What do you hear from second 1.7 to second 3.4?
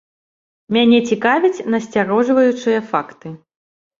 насцярожваючыя факты.